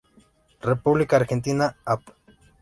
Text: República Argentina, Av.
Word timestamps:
República 0.63 1.15
Argentina, 1.17 1.75
Av. 1.85 2.01